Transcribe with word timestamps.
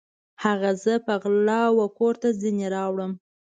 هغه 0.43 0.71
زه 0.83 0.93
په 1.05 1.13
غلا 1.21 1.61
وکور 1.79 2.13
ته 2.21 2.29
ځیني 2.41 2.67
راوړم 2.75 3.11